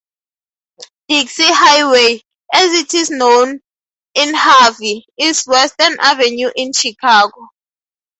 Dixie 1.09 1.43
Highway, 1.45 2.23
as 2.51 2.73
it 2.73 2.91
is 2.95 3.11
known 3.11 3.59
in 4.15 4.33
Harvey, 4.35 5.05
is 5.15 5.45
Western 5.45 5.95
Avenue 5.99 6.49
in 6.55 6.73
Chicago. 6.73 7.49